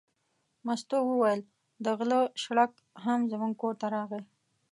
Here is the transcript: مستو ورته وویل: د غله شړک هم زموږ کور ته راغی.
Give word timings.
مستو 0.65 0.95
ورته 0.99 1.07
وویل: 1.09 1.41
د 1.83 1.85
غله 1.97 2.19
شړک 2.43 2.71
هم 3.03 3.19
زموږ 3.31 3.53
کور 3.61 3.73
ته 3.81 3.87
راغی. 3.95 4.21